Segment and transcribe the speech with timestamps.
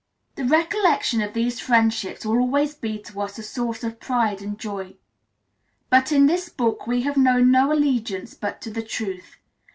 [0.33, 4.57] The recollection of these friendships will always be to us a source of pride and
[4.57, 4.95] joy;
[5.91, 9.37] but in this book we have known no allegiance but to the truth.